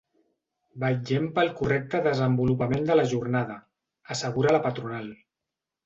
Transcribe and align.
“Vetllem 0.83 1.27
pel 1.35 1.51
correcte 1.59 2.01
desenvolupament 2.09 2.89
de 2.91 2.99
la 2.99 3.07
jornada”, 3.15 3.61
assegura 4.17 4.59
la 4.59 4.65
patronal. 4.69 5.11